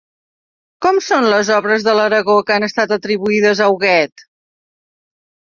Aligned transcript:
Com 0.85 0.95
són 1.07 1.27
les 1.33 1.51
obres 1.57 1.85
de 1.89 1.93
l'Aragó 1.99 2.39
que 2.47 2.57
han 2.57 2.67
estat 2.69 2.95
atribuïdes 2.97 3.63
a 3.67 3.69
Huguet? 3.75 4.27